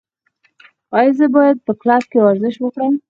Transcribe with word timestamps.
ایا 0.97 1.11
زه 1.19 1.25
باید 1.35 1.57
په 1.65 1.71
کلب 1.81 2.03
کې 2.11 2.19
ورزش 2.21 2.55
وکړم؟ 2.59 2.93